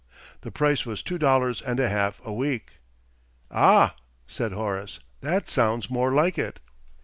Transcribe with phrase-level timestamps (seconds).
[0.41, 2.79] The price was two dollars and a half a week.
[3.51, 6.59] "Ah!" said Horace, "that sounds more like it."